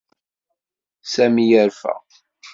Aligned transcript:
Sami 1.11 1.45
yerfa. 1.51 1.93